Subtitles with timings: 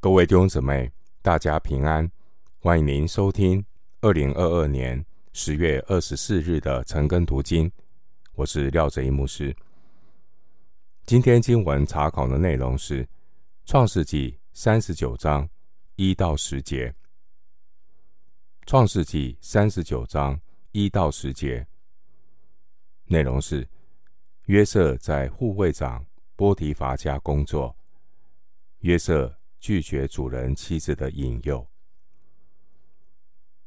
[0.00, 0.88] 各位弟兄姊妹，
[1.22, 2.08] 大家平安！
[2.60, 3.64] 欢迎您收听
[4.00, 7.68] 二零二二年十月二十四日的晨更读经。
[8.34, 9.52] 我是廖哲一牧师。
[11.04, 13.04] 今天经文查考的内容是
[13.64, 15.48] 《创世纪》三十九章
[15.96, 16.90] 一到十节，
[18.66, 20.40] 《创世纪》三十九章
[20.70, 21.66] 一到十节
[23.06, 23.68] 内容是
[24.44, 26.06] 约瑟在护卫长
[26.36, 27.74] 波提乏家工作，
[28.82, 31.66] 约瑟拒绝主人妻子的引诱。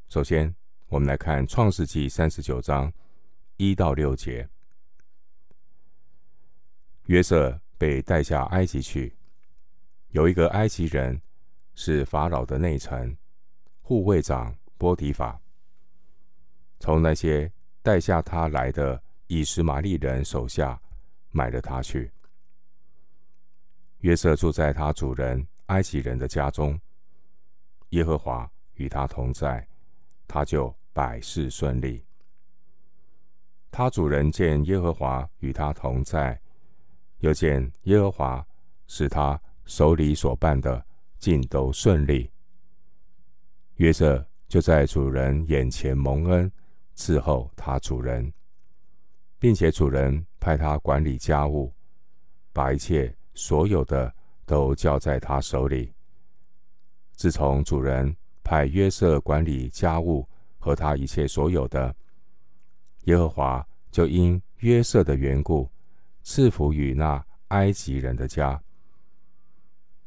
[0.08, 0.54] 首先，
[0.88, 2.92] 我们来看《创世纪》三十九章
[3.56, 4.48] 一到六节。
[7.06, 9.16] 约瑟被带下埃及去，
[10.08, 11.20] 有一个埃及人
[11.74, 13.16] 是法老的内臣，
[13.80, 15.40] 护卫长波提法，
[16.78, 17.50] 从那些
[17.82, 20.80] 带下他来的以实玛利人手下
[21.30, 22.12] 买了他去。
[23.98, 26.78] 约瑟住在他主人埃及人的家中，
[27.90, 29.66] 耶和华与他同在，
[30.28, 32.04] 他就百事顺利。
[33.70, 36.38] 他主人见耶和华与他同在，
[37.20, 38.46] 又见耶和华
[38.86, 40.84] 使他手里所办的
[41.18, 42.30] 尽都顺利，
[43.76, 46.52] 约瑟就在主人眼前蒙恩，
[46.94, 48.30] 伺候他主人，
[49.38, 51.72] 并且主人派他管理家务，
[52.52, 54.14] 把一切所有的
[54.52, 55.90] 都交在他手里。
[57.16, 58.14] 自从主人
[58.44, 60.28] 派约瑟管理家务
[60.58, 61.96] 和他一切所有的，
[63.04, 65.66] 耶和华就因约瑟的缘故
[66.22, 68.62] 赐福于那埃及人的家，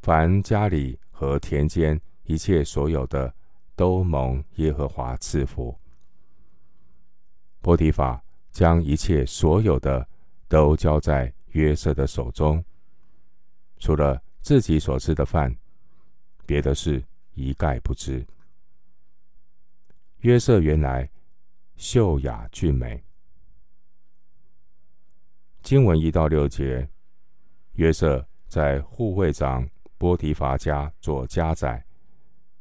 [0.04, 3.34] 凡家里和田间一切所有的，
[3.76, 5.76] 都蒙耶和华赐福。
[7.62, 10.08] 波提法将一切所有的
[10.48, 12.64] 都交在约瑟的手中，
[13.80, 15.58] 除了自己所吃的饭，
[16.46, 18.24] 别的事一概不知。
[20.18, 21.10] 约瑟原来
[21.78, 23.04] 秀雅俊美。
[25.64, 26.88] 经文一到六节，
[27.72, 31.84] 约瑟在护卫长波提法家做家宰，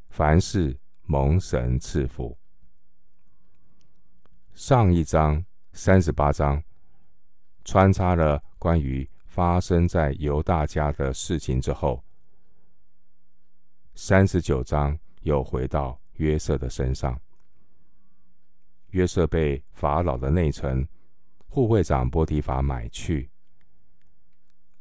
[0.09, 2.35] 凡事蒙神赐福。
[4.55, 5.45] 上一章
[5.75, 6.63] 三十八章
[7.63, 12.01] 穿插了关于发生在犹大家的事情之后，
[13.97, 17.21] 三十九章又回到约瑟的身上。
[18.91, 20.87] 约瑟被法老的内臣
[21.49, 23.29] 护卫长波提法买去。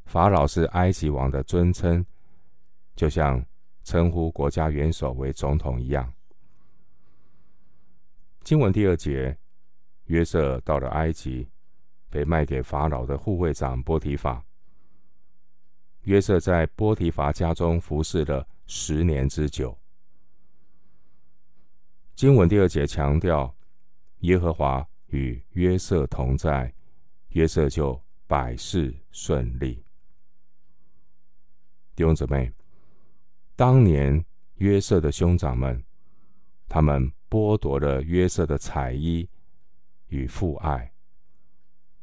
[0.06, 2.06] 法老是埃及王的尊称，
[2.96, 3.44] 就像
[3.84, 6.14] 称呼国家元首为总统一样。
[8.44, 9.36] 经文第二节，
[10.06, 11.50] 约瑟到了埃及。
[12.14, 14.46] 被卖给法老的护卫长波提乏。
[16.02, 19.76] 约瑟在波提乏家中服侍了十年之久。
[22.14, 23.52] 经文第二节强调，
[24.20, 26.72] 耶和华与约瑟同在，
[27.30, 29.84] 约瑟就百事顺利。
[31.96, 32.52] 弟兄姊妹，
[33.56, 34.24] 当年
[34.58, 35.84] 约瑟的兄长们，
[36.70, 39.28] 他们剥夺了约瑟的彩衣
[40.10, 40.93] 与父爱。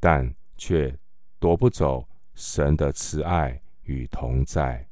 [0.00, 0.98] 但却
[1.38, 4.84] 夺不走神的慈爱与同在。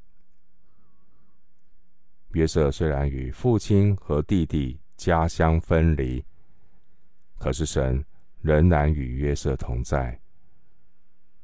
[2.33, 6.23] 约瑟虽然与父亲和弟弟家乡分离，
[7.39, 8.05] 可是神
[8.43, 10.21] 仍然与约瑟同在。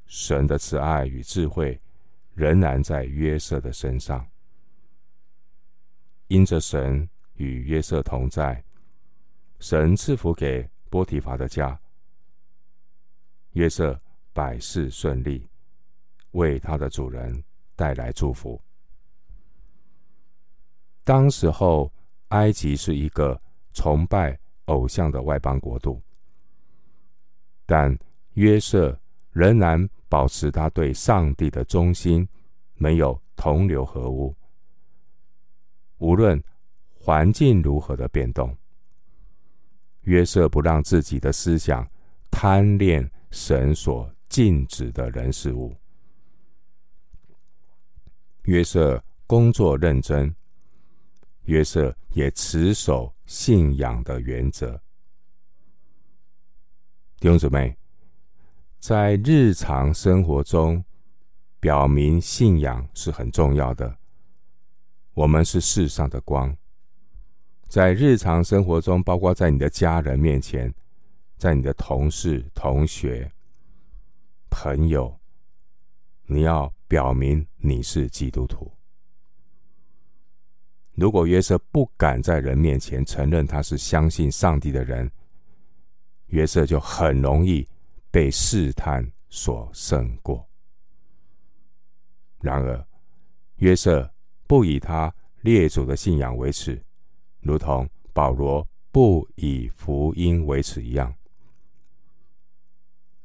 [0.07, 1.81] 神的慈爱与智慧
[2.35, 4.25] 仍然在约瑟的身上。
[6.29, 8.63] 因着神与约瑟同在，
[9.59, 11.81] 神赐福给波提法的家。
[13.55, 14.01] 约瑟
[14.33, 15.49] 百事顺利，
[16.33, 17.43] 为他的主人
[17.75, 18.61] 带来祝福。
[21.05, 21.93] 当时候，
[22.29, 23.41] 埃及是一个
[23.73, 26.03] 崇拜偶像的外邦国度，
[27.65, 27.97] 但
[28.33, 28.99] 约瑟
[29.31, 32.27] 仍然保持他对上帝的忠心，
[32.75, 34.35] 没有同流合污。
[35.99, 36.43] 无论
[36.93, 38.57] 环境如何的变动，
[40.01, 41.89] 约瑟不让自己的思想
[42.33, 43.09] 贪恋。
[43.35, 45.75] 神所禁止的人事物，
[48.45, 50.33] 约瑟工作认真，
[51.43, 54.81] 约瑟也持守信仰的原则。
[57.19, 57.77] 弟兄姊妹，
[58.79, 60.85] 在日常生活中，
[61.59, 63.99] 表明信仰是很重要的。
[65.13, 66.57] 我们是世上的光，
[67.67, 70.73] 在日常生活中，包括在你的家人面前。
[71.37, 73.31] 在你的同事、同学、
[74.51, 75.19] 朋友，
[76.27, 78.73] 你要表明你是基督徒。
[80.93, 85.11] 如果约瑟不敢在人面前承认他是相信上帝的人，
[86.27, 87.67] 约瑟就很容易
[88.11, 90.49] 被试探所胜过。
[92.41, 92.87] 然而，
[93.57, 94.09] 约瑟
[94.47, 96.81] 不以他列祖的信仰为耻，
[97.41, 101.13] 如同保罗不以福音为耻一样。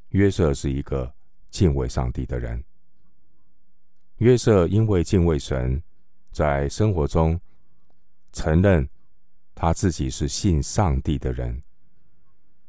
[0.09, 1.13] 约瑟是一个
[1.49, 2.63] 敬畏上帝的人。
[4.17, 5.81] 约瑟因为敬畏神，
[6.31, 7.39] 在生活中
[8.33, 8.87] 承认
[9.55, 11.61] 他自己是信上帝的人。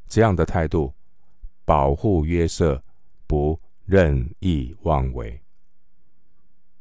[0.07, 0.95] 这样的态度
[1.65, 2.83] 保护约瑟
[3.27, 5.41] 不任意妄为，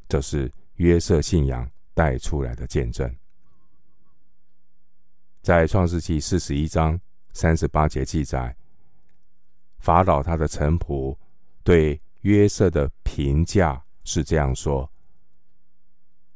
[0.07, 3.15] 这是约瑟信仰带出来的见证。
[5.41, 7.00] 在创世记四十一章
[7.33, 8.58] 三十八节记载。
[9.80, 11.16] 法老他的臣仆
[11.64, 14.90] 对约瑟的评价是这样说：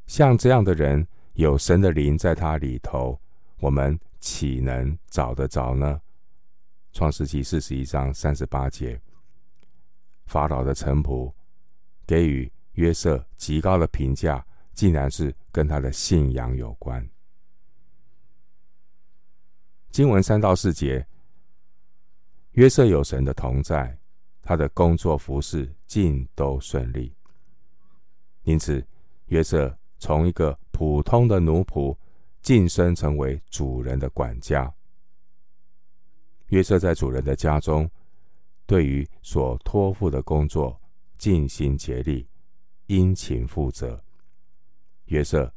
[0.08, 3.20] 像这样的人，有神的灵在他里头，
[3.60, 6.02] 我们岂能找得着呢？
[6.94, 9.00] 创世纪四十一章三十八节，
[10.26, 11.32] 法老的臣仆
[12.08, 17.08] 给予约瑟极高的评价，竟然是跟他的信仰有关。
[19.92, 21.06] 经文三到四节。
[22.54, 23.98] 约瑟有神的同在，
[24.42, 27.16] 他的工作服事尽都顺利。
[28.44, 28.86] 因此，
[29.28, 31.98] 约瑟从一个普通的奴仆
[32.42, 34.72] 晋升成为主人的管家。
[36.48, 37.90] 约瑟在主人的家中，
[38.68, 40.80] 对于所托付的工作
[41.18, 42.28] 尽心竭力、
[42.86, 44.00] 殷勤负责。
[45.06, 45.52] 约瑟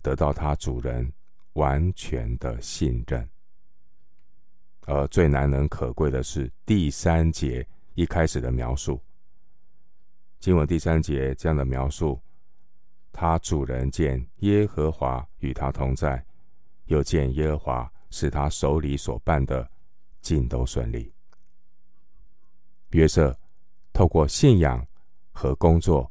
[0.00, 1.12] 得到他主人
[1.52, 3.28] 完全的信任。
[4.86, 9.00] 而最难能可贵的是第三节一开始的描述。
[10.38, 12.20] 经文第三节这样的描述：
[13.12, 16.24] 他主人见耶和华与他同在，
[16.86, 19.70] 又见耶和华使他手里所办的
[20.20, 21.12] 尽都顺利。
[22.90, 23.38] 约瑟
[23.92, 24.84] 透过信仰
[25.30, 26.10] 和工作，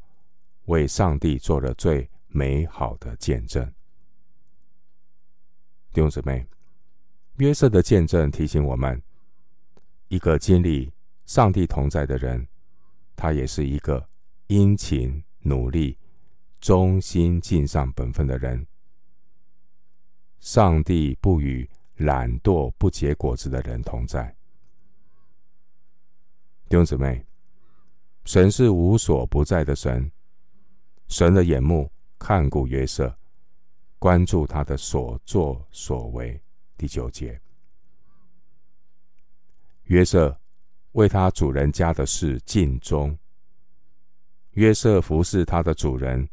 [0.65, 3.65] 为上帝做了最美好的见证。
[5.91, 6.58] 弟兄姊妹。
[7.39, 9.01] 约瑟的见证提醒我们：
[10.09, 10.91] 一个经历
[11.25, 12.45] 上帝同在的人，
[13.15, 14.05] 他也是一个
[14.47, 15.97] 殷勤努力、
[16.59, 18.67] 忠心尽上本分的人。
[20.41, 24.35] 上帝不与懒惰不结果子的人同在。
[26.67, 27.25] 弟兄姊妹，
[28.25, 30.11] 神是无所不在的神，
[31.07, 33.17] 神的眼目看顾约瑟，
[33.97, 36.37] 关注他的所作所为。
[36.79, 37.37] 第九节，
[39.83, 40.39] 约瑟
[40.93, 43.19] 为他主人家的事尽忠。
[44.51, 46.25] 约瑟服侍他的主人，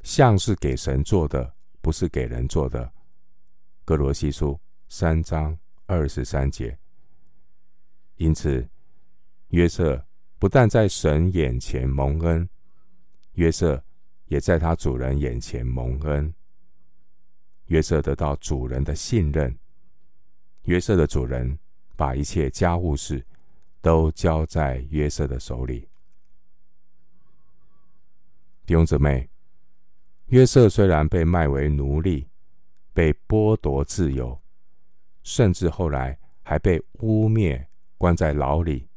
[0.00, 2.90] 像是给神做的，不是给人做的。
[3.84, 4.58] 格罗西书
[4.88, 6.78] 三章二十三节。
[8.16, 8.66] 因此，
[9.48, 10.02] 约瑟
[10.38, 12.48] 不但在神眼前蒙恩，
[13.32, 13.84] 约瑟
[14.24, 16.32] 也在他主人眼前蒙恩。
[17.66, 19.54] 约瑟得到主人的信任。
[20.62, 21.58] 约瑟的主人
[21.96, 23.24] 把一切家务事
[23.80, 25.88] 都交在约瑟的手里。
[28.64, 29.28] 弟兄姊妹，
[30.26, 32.28] 约瑟虽然被卖为奴隶，
[32.92, 34.40] 被剥夺自由，
[35.24, 37.66] 甚至后来还被污蔑，
[37.98, 38.88] 关在牢里，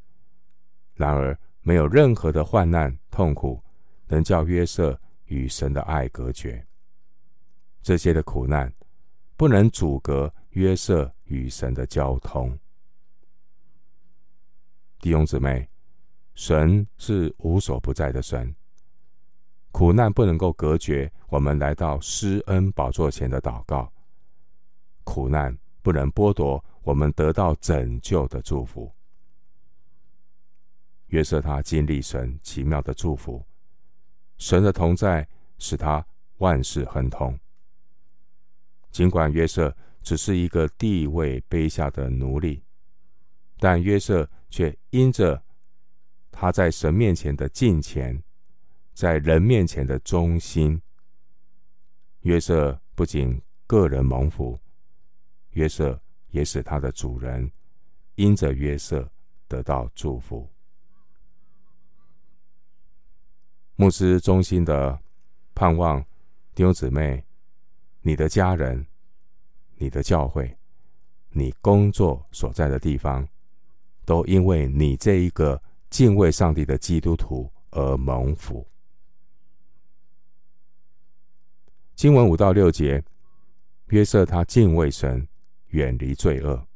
[0.94, 3.60] 然而没有任何的患难痛苦
[4.08, 6.64] 能叫约瑟与神的爱隔绝。
[7.82, 8.72] 这些的苦难
[9.36, 12.58] 不能阻隔约瑟与神的交通，
[15.00, 15.68] 弟兄姊妹，
[16.36, 18.54] 神是无所不在的神。
[19.72, 23.92] 苦难不能够隔绝我们来到施恩宝座前的祷告，
[25.04, 28.92] 苦难不能剥夺我们得到拯救的祝福。
[31.08, 33.44] 约瑟他经历神奇妙的祝福，
[34.38, 35.28] 神的同在
[35.58, 36.06] 使他
[36.38, 37.38] 万事亨通。
[38.92, 39.76] 尽管约瑟。
[40.06, 42.62] 只是一个地位卑下的奴隶，
[43.58, 45.44] 但约瑟却因着
[46.32, 48.22] 他在神面前的敬虔，
[48.94, 50.80] 在人面前的忠心，
[52.22, 54.60] 约瑟不仅个人蒙福，
[55.54, 57.52] 约瑟也使他的主人
[58.14, 59.10] 因着约瑟
[59.48, 60.48] 得到祝福。
[63.76, 65.02] 牧师衷心的
[65.56, 66.00] 盼望
[66.54, 67.26] 弟兄姊妹，
[68.02, 68.86] 你的家人。
[69.78, 70.58] 你的教会，
[71.30, 73.28] 你工作所在的地方，
[74.06, 78.66] 都因为你这一个敬畏上帝的基督徒而蒙福。
[81.96, 83.04] 经文五到六节，
[83.88, 85.28] 约瑟他敬畏神，
[85.68, 86.68] 远离罪恶。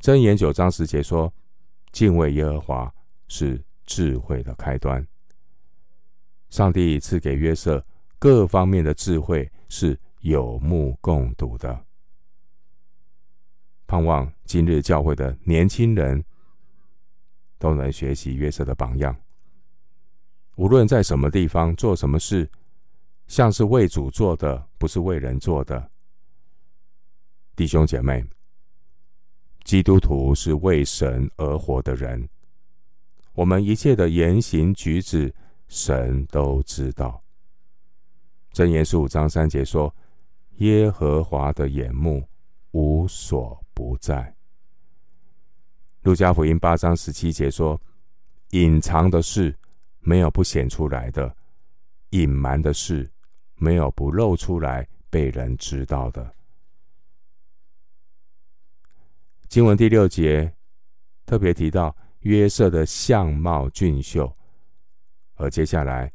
[0.00, 1.32] 箴言九章十节说
[1.92, 2.94] ：“敬畏耶和华
[3.28, 5.06] 是智慧的开端。”
[6.50, 7.84] 上帝赐给约瑟
[8.18, 11.84] 各方面的智慧，是有目共睹的。
[13.86, 16.24] 盼望今日教会的年轻人
[17.58, 19.14] 都能学习约瑟的榜样。
[20.56, 22.50] 无论在什么地方做什么事，
[23.26, 25.90] 像是为主做的，不是为人做的。
[27.54, 28.24] 弟兄姐妹，
[29.64, 32.26] 基督徒是为神而活的人，
[33.34, 35.34] 我们一切的言行举止，
[35.68, 37.22] 神都知道。
[38.52, 39.94] 真言十五章三节说
[40.56, 42.26] ：“耶和华的眼目
[42.72, 44.34] 无所不在。”
[46.02, 47.80] 路加福音八章十七节说
[48.52, 49.56] ：“隐藏的事
[50.00, 51.34] 没有不显出来的，
[52.10, 53.10] 隐瞒的事
[53.54, 56.34] 没有不露出来被人知道的。”
[59.48, 60.52] 经文第六节
[61.24, 64.30] 特别提到约瑟的相貌俊秀。
[65.36, 66.12] 而接下来，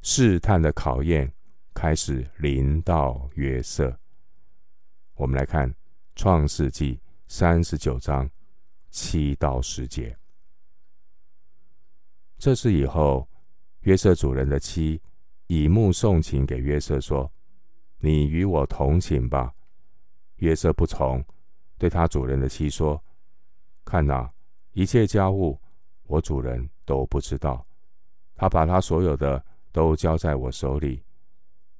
[0.00, 1.32] 试探的考验
[1.80, 3.96] 开始临到约瑟。
[5.14, 5.70] 我们来看
[6.16, 6.96] 《创世记》
[7.28, 8.28] 三十九章
[8.90, 10.18] 七到十节。
[12.36, 13.28] 这是以后
[13.82, 15.00] 约瑟主人的妻
[15.46, 17.32] 以目送情给约瑟说
[18.02, 19.54] ：“你与我同寝吧。”
[20.38, 21.24] 约瑟不从，
[21.78, 23.00] 对他主人的妻说
[23.86, 24.28] ：“看哪，
[24.72, 25.56] 一切家务
[26.08, 27.64] 我主人都不知道。”
[28.34, 31.04] 他把他所有的都交在我手里，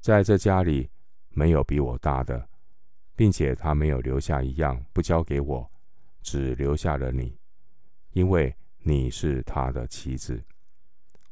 [0.00, 0.88] 在这家里
[1.30, 2.48] 没有比我大的，
[3.14, 5.70] 并且他没有留下一样不交给我，
[6.22, 7.36] 只留下了你，
[8.12, 10.42] 因为你是他的妻子。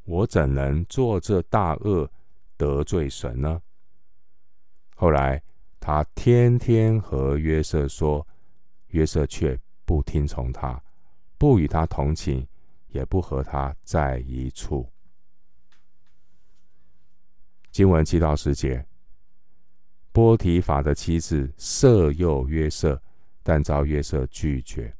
[0.04, 2.10] 我怎能做这大恶
[2.56, 3.60] 得罪神呢？
[4.94, 5.42] 后来
[5.80, 8.26] 他天天和约瑟说，
[8.88, 10.82] 约瑟却不听从他，
[11.38, 12.46] 不与他同寝，
[12.88, 14.88] 也不和他在一处。
[17.76, 18.86] 经文七到十节，
[20.10, 23.02] 波提法的妻子色诱约瑟，
[23.42, 24.96] 但遭约瑟拒绝。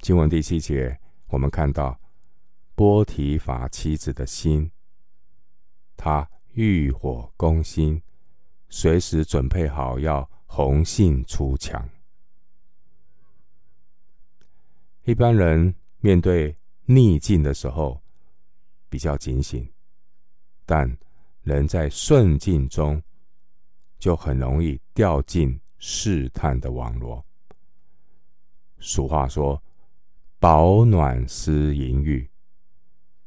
[0.00, 0.98] 经文第七节，
[1.28, 2.00] 我们看到
[2.74, 4.72] 波提法妻子的心，
[5.96, 8.02] 他欲火攻心，
[8.68, 11.88] 随时准备好要红杏出墙。
[15.04, 16.56] 一般人面对
[16.86, 18.02] 逆境的时候，
[18.88, 19.70] 比较警醒。
[20.70, 20.86] 但
[21.44, 23.02] 人在顺境中，
[23.98, 27.24] 就很容易掉进试探的网罗。
[28.78, 29.62] 俗话说
[30.38, 32.28] ：“饱暖思淫欲。”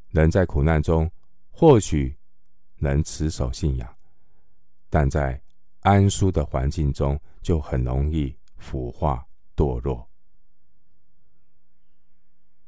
[0.09, 1.09] 人在苦难中
[1.49, 2.15] 或许
[2.77, 3.91] 能持守信仰，
[4.87, 5.41] 但在
[5.79, 10.07] 安舒的环境中，就很容易腐化堕落。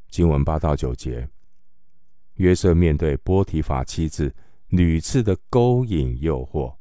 [0.09, 1.29] 经文八到九节，
[2.37, 4.35] 约瑟面对波提法妻子。
[4.75, 6.75] 屡次的勾引诱惑，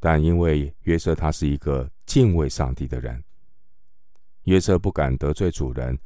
[0.00, 3.22] 但因为约瑟他是一个敬畏上帝的人，
[4.44, 5.98] 约瑟不敢得罪主人，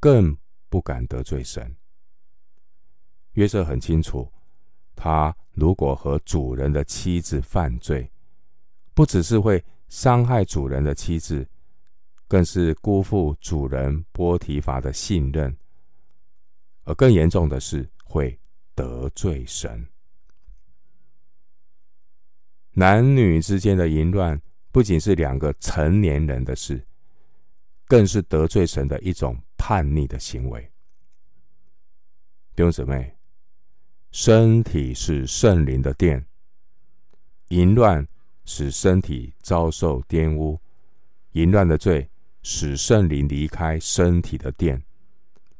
[0.00, 0.34] 更
[0.70, 1.76] 不敢得罪神。
[3.32, 4.32] 约瑟很清楚，
[4.96, 8.10] 他如果和主人的妻子犯罪，
[8.94, 11.46] 不只是会伤害主人的妻子，
[12.26, 15.54] 更是辜负主人波提乏的信任，
[16.84, 18.34] 而更严重的是会。
[18.78, 19.84] 得罪神，
[22.74, 26.86] 男女之间的淫乱不仅是两个成年人的事，
[27.86, 30.62] 更是得罪神的一种叛逆的行为。
[32.54, 33.16] 弟兄姊妹，
[34.12, 36.24] 身体是圣灵的殿，
[37.48, 38.06] 淫乱
[38.44, 40.60] 使身体遭受玷污，
[41.32, 42.08] 淫乱的罪
[42.44, 44.80] 使圣灵离开身体的殿，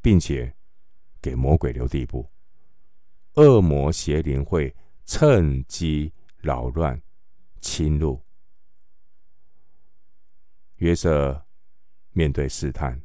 [0.00, 0.54] 并且
[1.20, 2.24] 给魔鬼留地步。
[3.38, 7.00] 恶魔邪灵会趁机扰乱、
[7.60, 8.20] 侵入。
[10.78, 11.40] 约瑟
[12.10, 13.00] 面对试探，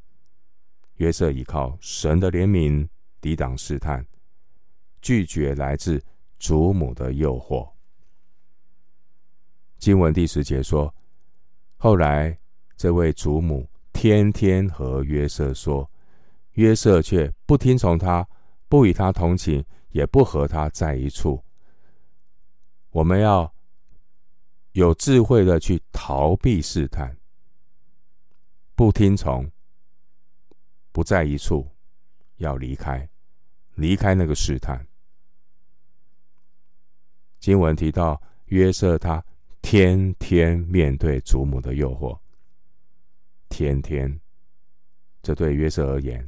[0.95, 2.87] 约瑟依靠神的怜悯
[3.21, 4.03] 抵挡试探，
[5.03, 6.03] 拒绝来自
[6.39, 7.71] 祖母的诱惑。
[9.77, 10.91] 经文第十节说
[11.77, 12.35] ：“后来
[12.75, 15.87] 这位祖母天天和约瑟说，
[16.53, 18.27] 约瑟却不听从他，
[18.67, 19.63] 不与他同寝。”
[19.93, 21.41] 也不和他在一处。
[22.89, 23.51] 我们要
[24.73, 27.15] 有智慧的去逃避试探，
[28.75, 29.49] 不听从，
[30.91, 31.67] 不在一处，
[32.37, 33.07] 要离开，
[33.75, 34.85] 离开那个试探。
[37.39, 39.23] 经文提到约瑟，他
[39.61, 42.17] 天天面对祖母的诱惑，
[43.49, 44.19] 天天，
[45.21, 46.27] 这对约瑟而言，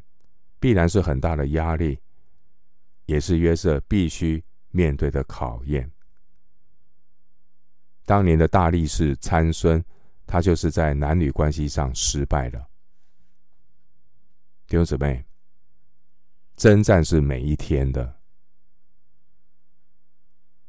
[0.59, 1.99] 必然是很大的压力，
[3.05, 5.89] 也是约瑟必须面对的考验。
[8.05, 9.83] 当年的大力士参孙，
[10.27, 12.67] 他就是在男女关系上失败了。
[14.67, 15.23] 弟兄姊妹，
[16.55, 18.15] 征战是每一天的。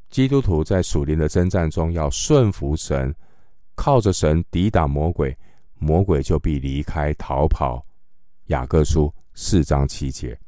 [0.09, 3.15] 基督徒在属灵的征战中，要顺服神，
[3.75, 5.37] 靠着神抵挡魔鬼，
[5.75, 7.85] 魔鬼就必离开逃跑。
[8.47, 10.39] 雅各书四章七节，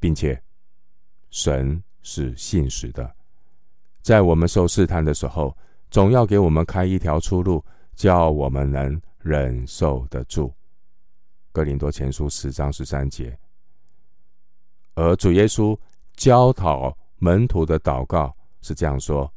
[0.00, 0.42] 并且
[1.30, 3.14] 神是信实的。
[4.02, 5.56] 在我们受试探的时候，
[5.90, 7.62] 总要给我们开一条出路，
[7.94, 10.52] 叫我们能忍受得住。
[11.52, 13.38] 哥林多前书十章十三节。
[14.94, 15.78] 而主耶稣
[16.14, 19.32] 教导门徒的祷告是这样说：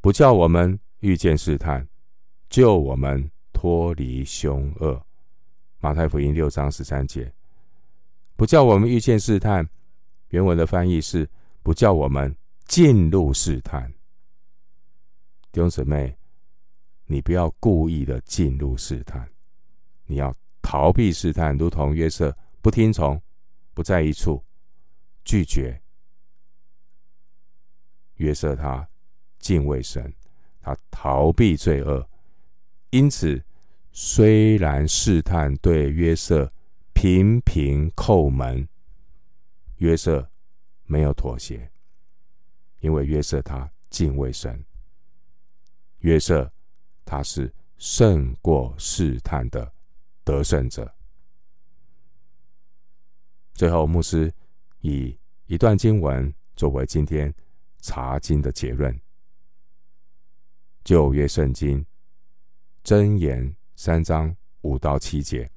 [0.00, 1.86] 不叫我们遇见试探，
[2.48, 5.04] 救我们脱离凶恶。
[5.80, 7.32] 马太福音六章十三节。
[8.36, 9.66] 不叫我们遇见试探，
[10.28, 11.28] 原文的翻译是
[11.62, 12.34] 不叫我们。
[12.66, 13.88] 进入试探，
[15.52, 16.16] 弟兄姊妹，
[17.04, 19.24] 你不要故意的进入试探，
[20.06, 23.22] 你要逃避试探，如同约瑟不听从，
[23.72, 24.44] 不在一处，
[25.24, 25.80] 拒绝。
[28.16, 28.84] 约瑟他
[29.38, 30.12] 敬畏神，
[30.60, 32.04] 他逃避罪恶，
[32.90, 33.40] 因此
[33.92, 36.52] 虽然试探对约瑟
[37.08, 38.68] 频频叩门，
[39.76, 40.28] 约瑟
[40.86, 41.70] 没有妥协。
[42.80, 44.60] 因为约瑟他敬畏神，
[45.98, 46.52] 约瑟
[47.04, 49.72] 他是胜过试探的
[50.24, 50.92] 得胜者。
[53.54, 54.34] 最后，牧师
[54.80, 57.32] 以一段经文作为今天
[57.82, 59.00] 查经的结论：
[60.82, 61.86] 旧约圣经
[62.82, 65.48] 箴言三章五到七节，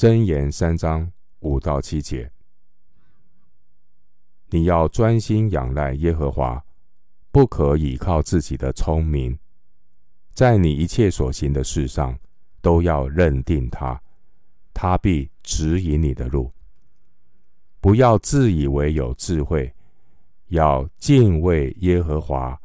[0.00, 2.32] 箴言三章五到七节。
[4.48, 6.64] 你要专心仰赖耶和华，
[7.30, 9.38] 不可倚靠自己的聪明，
[10.32, 12.18] 在你一切所行的事上
[12.62, 14.00] 都要认定他，
[14.72, 16.50] 他必指引你的路。
[17.78, 19.70] 不要自以为有智慧，
[20.46, 22.58] 要敬畏耶和华，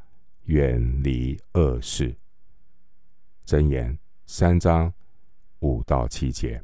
[0.44, 2.16] 远离恶事。
[3.46, 4.94] 箴言三章
[5.60, 6.64] 五到七节。